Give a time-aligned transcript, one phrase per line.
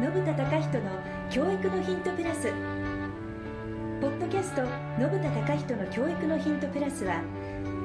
[0.00, 0.90] 信田隆人の
[1.28, 2.52] 教育のヒントプラス。
[4.00, 4.62] ポッドキャスト
[4.96, 7.20] 信田隆人の教育のヒントプラスは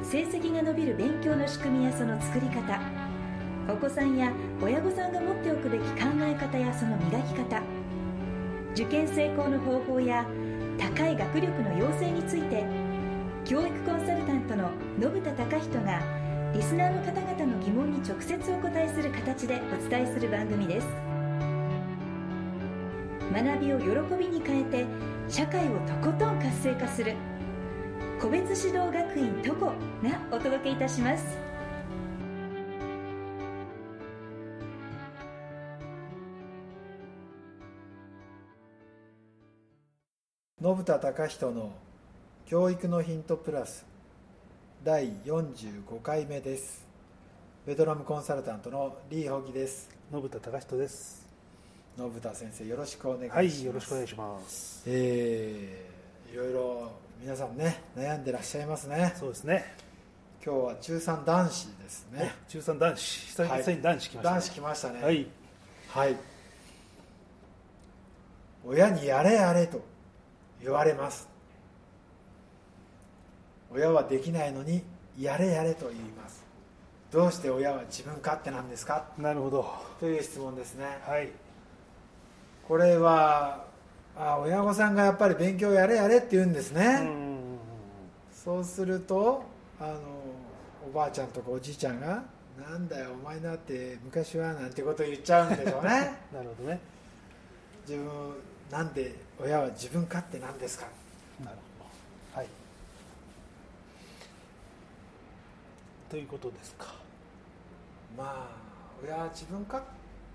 [0.03, 2.79] 成績が伸びる勉強の仕組みやその作り方。
[3.67, 4.31] お子さんや
[4.61, 7.63] 親御さんが持っておくべき考え方やその磨き方。
[8.73, 10.23] 受験成功の方法や
[10.77, 12.63] 高い学力の養成について
[13.43, 14.69] 教育コンサルタントの
[15.01, 15.99] 信田隆人が
[16.53, 21.12] リスナーの方々の疑問に直接お答えする形でお伝えする番組です。
[23.33, 24.85] 学びを喜びに変えて
[25.27, 27.15] 社会をとことん活性化する。
[28.21, 29.73] 個別指導学院トコが
[30.31, 31.25] お届けいたします。
[40.61, 41.71] 信田隆人の
[42.45, 43.85] 教育のヒントプラス
[44.83, 46.85] 第45回目です。
[47.65, 49.89] ベトナムコンサルタントのリー・ホギです。
[50.11, 51.22] 信田隆人です
[51.95, 53.37] 信田先生よろしくお願いします。
[53.37, 54.83] はいよろしくお願いします。
[54.87, 56.91] えー、いろいろ
[57.21, 59.13] 皆さんね悩んでらっしゃいますね。
[59.15, 59.75] そうですね。
[60.43, 62.33] 今日は中3男子ですね。
[62.47, 63.27] 中3男子。
[63.27, 64.23] 久々に男子来ました、ね。
[64.23, 65.03] 男子来ましたね。
[65.03, 65.27] はい。
[65.89, 66.17] はい。
[68.65, 69.81] 親にやれやれと
[70.63, 71.29] 言われます。
[73.71, 74.81] 親はできないのに
[75.19, 76.43] やれやれと言います。
[77.11, 79.05] どうして親は自分勝手なんですか？
[79.19, 79.71] なるほど。
[79.99, 80.85] という質問ですね。
[81.05, 81.29] はい
[82.67, 83.65] これは
[84.15, 87.23] あ親御さんがやっぱり勉強やれやれって言うんですね、うん
[88.43, 89.41] そうすると
[89.79, 89.99] あの
[90.85, 92.21] おばあちゃんとかおじいちゃんが
[92.59, 96.13] 「なんだよお前だって昔は」なんてこと言っちゃうんでしょうね。
[96.33, 96.79] なるほどね。
[97.87, 98.05] 自分
[98.69, 100.87] なんで親は自分勝手なんですか。
[101.41, 101.85] なるほ
[102.35, 102.39] ど。
[102.39, 102.47] はい。
[106.09, 106.87] ということですか。
[108.17, 108.47] まあ
[109.01, 109.81] 親は自分勝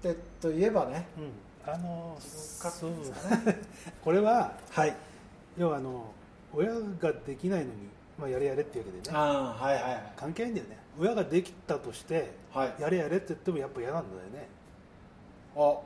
[0.03, 1.31] 手といえばねうん
[1.71, 2.91] あのそう。
[4.03, 4.97] これははい。
[5.57, 6.13] 要はあの
[6.53, 6.71] 親
[7.01, 7.71] ができないのに、
[8.19, 9.17] まあ、やれやれっていうわけでね。
[9.17, 10.13] ああはいはいはい。
[10.17, 10.79] 関係ないんだよね。
[10.99, 12.75] 親ができたとして、はい。
[12.81, 14.49] やれやれって言ってもやっぱ嫌なんだよね。
[15.57, 15.77] あ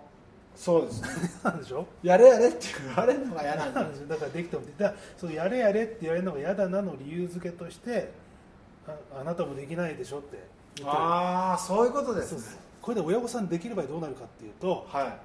[0.54, 1.08] そうですね。
[1.42, 1.86] なんでしょ？
[2.02, 8.10] やれやれって言われるのが嫌なんだなんですよ だからできたもんだからそのやれやれって言われるのが嫌だなの理由付けとして
[8.86, 10.38] ああなたもできないでしょって
[10.76, 11.00] 言ってる。
[11.02, 12.60] ああそういうことですね。
[12.82, 15.18] これで親御さんできる場合どうなるかっていうとはい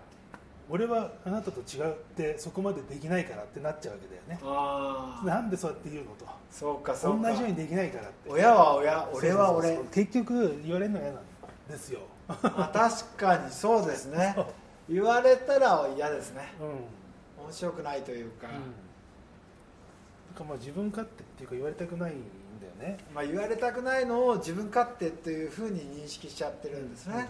[0.70, 5.30] 俺はあなたと違ってそこまでできないからってなっちゃうわけだよね。
[5.30, 6.26] なんでそうやって言うのと。
[6.52, 7.30] そうかそうか。
[7.30, 8.30] 同じようにできないからって。
[8.30, 9.78] 親は親俺は俺。
[9.94, 11.24] 結局言われるのが嫌なん
[11.70, 12.02] ですよ。
[12.28, 14.36] あ確かにそうですね。
[14.90, 16.54] 言われたら嫌ですね。
[16.60, 16.64] う
[17.42, 17.44] ん。
[17.46, 18.62] 面白くないというか、うん、なん
[20.36, 22.24] かまあ自分勝手っていうか言われたくないん
[22.60, 22.98] だよね。
[23.14, 27.30] まあ、言われたくないのを自分勝手というふうに認識しちゃってるんですね、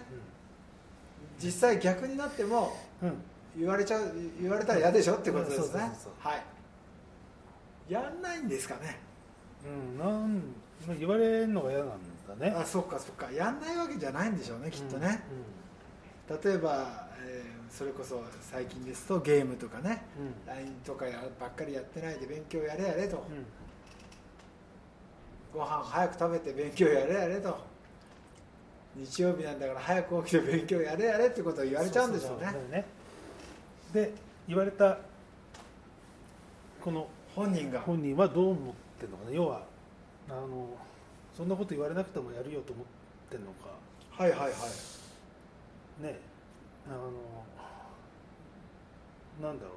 [1.40, 2.87] 実際逆になってもうん、うん
[3.58, 7.94] 言われちゃう言われたら嫌でしょってことですね、はい。
[7.94, 9.00] やんないんですかね。
[9.66, 10.38] うん、なん
[10.88, 11.90] まあ言われるのが嫌なん
[12.40, 12.56] だね。
[12.56, 13.32] あそっかそっか。
[13.32, 15.24] やんないわけじゃないんでしょうねきっとね、
[16.44, 20.06] 例えば、えーそれこそ最近ですとゲームとかね。
[20.18, 20.54] うん。
[20.54, 23.46] LINE とかやばっかりやってないで勉強やれやれと、うんうん。
[25.54, 27.58] ご飯早く食べて勉強やれやれと
[28.96, 32.46] 日曜日なんだから早く起きて勉強やれやれってことを言われちゃうんでしょうね。
[32.46, 32.86] そそそだよね。
[33.94, 34.14] で
[34.48, 34.98] 言われた
[36.84, 37.82] この本人が。
[37.82, 39.64] 本人はどう思ってるのかな要は
[40.30, 40.70] あの
[41.36, 42.86] そんなこと言われなくてもやるよと思っ
[43.30, 43.70] てるのか。
[44.12, 44.52] はいはいはい。
[46.04, 46.20] ね。
[46.88, 47.12] あの
[49.48, 49.72] なんだろ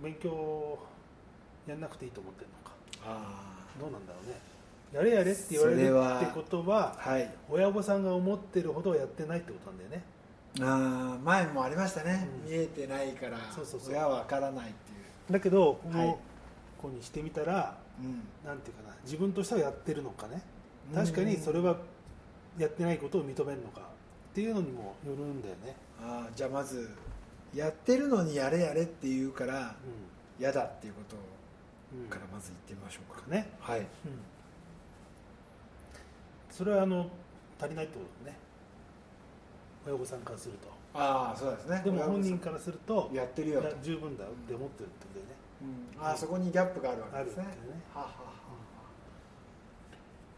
[0.00, 0.04] う。
[0.04, 0.78] 勉強
[1.66, 2.76] やんなくていいと思ってるのか。
[3.04, 4.51] あどうなんだろうね
[4.92, 7.34] やれやれって言われるってことはあはい。
[7.48, 10.02] 親御さんが思ってるほどやってないってことなんだよね。
[10.60, 12.50] あー前もありましたね、うん。
[12.50, 13.94] 見えてないからそうそうそう。
[13.94, 14.94] 親は分からないってい
[15.30, 15.32] う。
[15.32, 16.06] だけどこはい。
[16.08, 16.18] の
[16.80, 18.22] 子にしてみたら、うん。
[18.46, 20.42] なんていうかな自分としてはやってるのかね。
[20.92, 21.04] うん。
[21.04, 21.76] 確かにそれは
[22.58, 23.80] やってないことを認めるのか。
[24.32, 26.88] っていうのにもよるんだよね、あーじゃあまず
[27.54, 29.74] やってるのにやれやれって言うから
[30.40, 31.16] 嫌だっていうこと
[31.94, 32.08] うんうん。
[32.08, 33.80] からまず言ってみましょうか、ね、はい。
[33.80, 33.86] うん、
[36.52, 37.08] それはあの
[37.58, 38.38] 足りないってことだね。
[39.86, 40.68] 親御さんからすると。
[40.94, 41.80] ああそうですね。
[41.82, 45.34] でも本人からするとやってるよ十分だって思ってるってことだよね。
[45.96, 47.44] うん、ああそこにギャップがあるわけですね。
[47.44, 47.50] ね。
[47.94, 48.08] はあは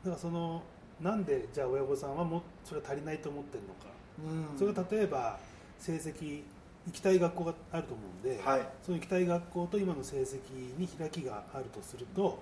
[0.05, 0.63] だからその
[1.01, 4.59] なんでじゃあ親御さんはもそれは足りないと思ってるのか、あうん。
[4.59, 5.39] それが例えば
[5.81, 6.43] 成績
[6.87, 8.69] 行きたい学校があると思うんで、はい。
[8.83, 12.39] その行きたい学校と今の成績に開きがあるとすると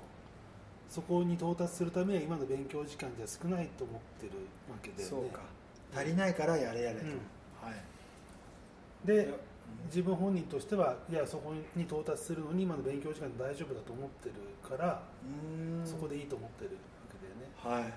[0.93, 4.33] そこに到達するためには今の勉強時間じゃ少ないと思ってる
[4.69, 5.05] わけだよね。
[5.09, 5.41] そうか。
[5.97, 7.13] 足りないからやれやれと、うん。
[7.13, 9.07] はい。
[9.07, 9.33] で
[9.87, 14.35] 自分本人としてはいやそこに到達するのに今の勉強時間で大丈夫だと思ってる
[14.69, 15.87] から、うん。
[15.87, 16.77] そこでいいと思ってるわ
[17.09, 17.17] け
[17.65, 17.81] だよね。
[17.83, 17.93] はい。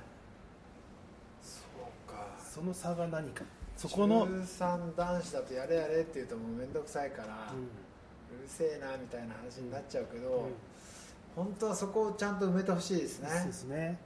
[1.42, 2.28] そうか。
[2.40, 3.44] その差が何か。
[3.76, 10.54] そこの、うん中3男子だとやれやれって言うともう面倒くさいから、うるせえなみたいな話になっちゃうけど、うん
[11.36, 13.30] 本当はそこをちゃんと埋めてほしいですね。
[13.30, 14.00] そうですね。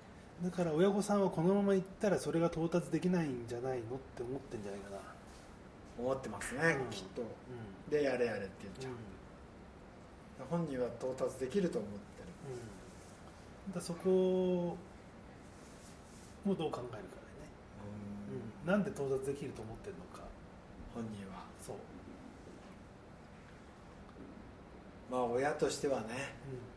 [0.44, 4.98] だから親御さんはこのまま行ったらそれが到達できないんじゃないのって思ってんじゃないかな、
[6.00, 6.90] 思ってますね、うん。
[6.90, 7.22] きっと。
[7.22, 7.26] う
[7.92, 8.96] でやれやれって言っちゃんう、
[10.50, 12.30] 本人は到達できると思ってる。
[13.68, 14.78] うん、だそこ
[16.46, 17.04] もどう考えるかでね、
[18.64, 20.24] うん、なんで到達できると思ってるのか。
[20.96, 21.44] 本人は。
[21.62, 21.76] そう、
[25.10, 26.34] まあ親としてはね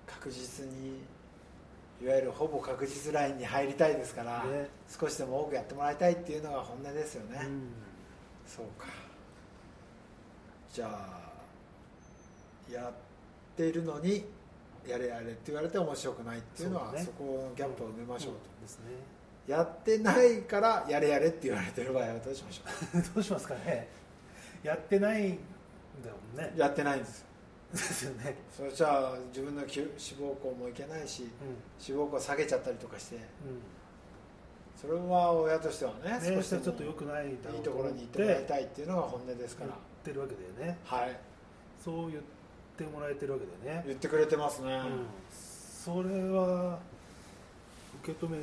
[0.06, 1.00] 確実に
[2.02, 4.68] いわゆるほぼ確実ラインに入りたいですから、ね。
[4.88, 7.68] 少しでも多くやってもらいたいっていうのが本音ですよね、うん。
[8.44, 8.88] そうか。
[10.72, 12.92] じゃあやっ
[13.56, 14.24] ているのに
[14.88, 17.08] やれやれって言われて面白くないっていうのはそ,、ね。
[17.16, 18.84] このギャップを埋めましょうと、ですね
[19.46, 23.88] やってないからやれやれって言われてる場合はどうしましょ どうしますかね。
[24.64, 25.38] やってないん
[26.04, 26.52] だもんね。
[26.56, 27.26] うやってないんですよ
[27.72, 28.36] ですよね。
[28.54, 31.26] それじゃあ自分の志望校もいけないしう
[31.78, 33.24] 志望校下げちゃったりとかしてんうん。
[34.80, 39.70] それは親としてはねね少しちょっと良くないだろいういところに行っててもらいたいっていうのが本音ですから。
[39.70, 40.78] 言ってるわけだよね。
[40.84, 41.16] はい。
[41.82, 42.22] そう言っ
[42.76, 43.84] てもらえてるわけだよね。
[43.86, 45.06] 言ってくれてますね、うん。
[45.30, 46.78] それは
[48.02, 48.38] 受け止め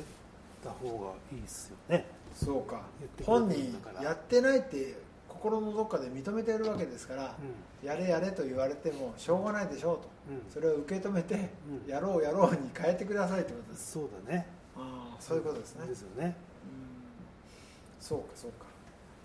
[0.64, 2.06] た方がいいですよね。
[2.34, 2.82] そうか。
[3.24, 4.96] 本人やってないって
[5.40, 7.34] 心のどっかで認めてるわけですから、
[7.82, 9.96] うやれやれと言われてもしょうがないでしょう
[10.28, 10.32] と。
[10.32, 11.48] ん、うん、それを受け止めて、
[11.84, 11.90] うん。
[11.90, 13.92] やろうやろうに変えてくださいってことです。
[13.92, 14.46] そうだね。
[14.76, 16.26] ああそういうことですね、ですよね。
[16.26, 16.34] うん。
[17.98, 18.66] そうかそうか。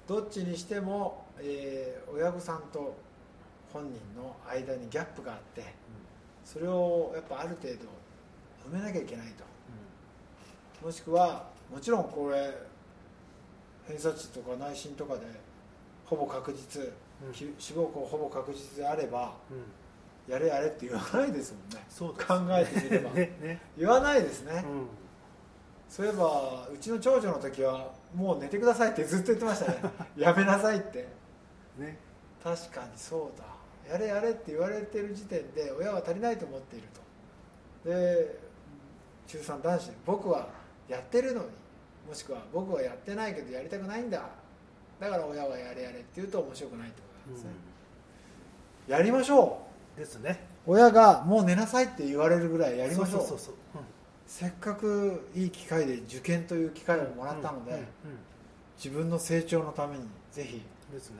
[0.07, 2.95] どっちにしても、えー親御さんと
[3.73, 5.65] 本人の間にギャップがあって
[6.45, 7.73] それをやっぱある程度
[8.71, 9.43] 埋めなきゃいけないと。
[10.85, 12.53] もしくはもちろんこれ
[13.87, 15.21] 偏差値とか内心とかで
[16.05, 16.81] ほぼ確実、
[17.25, 17.33] うん。
[17.33, 19.63] き志望校ほぼ確実であればうん、うん
[20.27, 21.85] やれやれって言わないですもんね。
[21.87, 23.11] そうです考えてみれば。
[23.13, 24.87] ねね、言わないですね、うん。
[25.87, 29.79] そういえばうちの長女の時はもう寝てくださいってずっと言ってましたね。
[30.17, 31.07] やめなさいって。
[31.77, 31.99] ね。
[32.43, 33.45] 確かにそうだ。
[33.91, 36.87] やれやれって言われてる時点で親は足りないと思っている
[37.83, 37.89] と。
[37.89, 38.39] で
[39.27, 40.49] 中3男子僕は
[40.87, 41.49] やってるのに
[42.07, 44.27] もしくは僕はやってないけどやりたくないんだ
[44.99, 47.49] だから親はやれやれって言うと面白くないってことなんですね、
[48.87, 49.61] やりましょ
[49.95, 50.39] うん、ですね。
[50.65, 53.19] う親がもう寝なさいって言われるぐらいやりましょう。
[53.19, 53.55] そうそうそうそう、
[54.25, 57.77] せっかくいい機会で受験という機会をもらったので、うん。
[57.77, 57.85] うん。
[58.77, 61.17] 自分の成長のためにぜひうんですね。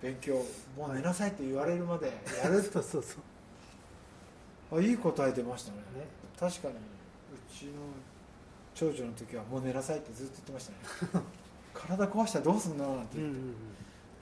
[0.00, 0.34] 勉強
[0.76, 2.06] もう寝なさいって言われるまで
[2.42, 2.62] やる。
[2.72, 3.18] そうそうそ
[4.72, 4.78] う。
[4.78, 5.78] あいい答え出ましたね。
[5.78, 6.06] ね。
[6.38, 6.78] 確かにう
[7.52, 7.72] ちの
[8.74, 10.70] 長女の時はもう寝なさいってずっと言ってまし
[11.10, 11.24] たね
[11.80, 13.54] 体壊したらどうすんのなんて言って,、うんうんうん。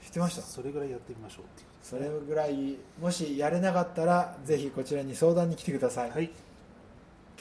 [0.01, 0.41] 言ってました？
[0.43, 6.29] それぐらいやってみましょうっていうそねれぐらいもしやれなかったらぜひこちらに相談に来てください、はい。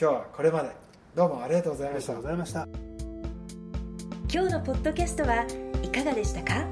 [0.00, 0.70] 今日はこれまで。
[1.14, 2.12] どうもありがとうございました。
[2.12, 2.68] ありがとうございました
[4.30, 5.46] 今日のポッドキャストは
[5.82, 6.66] いかがでしたか？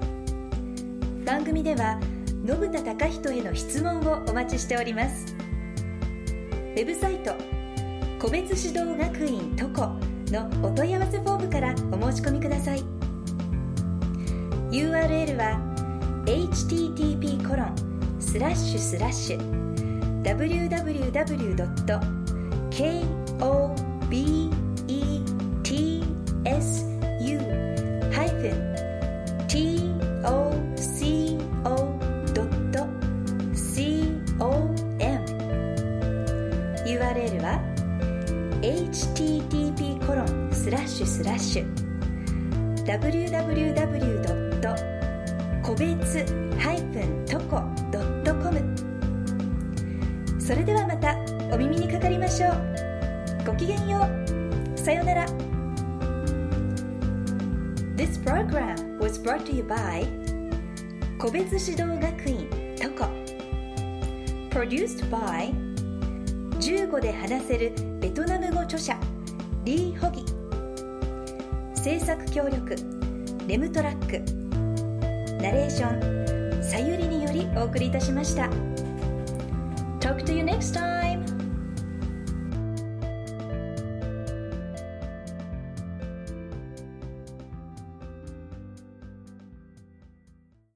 [1.25, 1.99] 番組では
[2.47, 5.35] 信田貴人への質問をお待ちしております。
[5.35, 7.33] ウェブサイト
[8.19, 9.87] 個別指導学院トコ
[10.31, 12.94] のお問い合わせフォームからお申し込みください
[14.75, 15.55] URL は
[16.27, 17.77] http コロン
[18.19, 19.39] スラッシュスラッシュ
[20.25, 21.15] www.kobetu-toco.com
[36.85, 37.63] URL は
[38.61, 41.67] http コロンスラッシュスラッシュ
[42.85, 44.44] www.
[45.65, 46.27] 個別
[47.27, 47.59] -toco.com
[50.39, 51.17] それではまた
[51.51, 52.53] お耳にかかりましょう。
[53.47, 54.79] ごきげんよう。
[54.79, 55.27] さようなら。
[57.97, 60.07] This program was brought to you by
[61.17, 63.09] 個別指導学院トコ。
[64.51, 65.51] Produced by
[66.59, 69.01] 15で話せるベトナム語著者
[69.65, 70.27] リー・ホギ。
[71.75, 72.77] 制作協力
[73.49, 74.44] レムトラック。
[75.45, 78.49] ナレーションさゆりによりお送りいたしました。
[80.01, 81.24] Talk to you next time!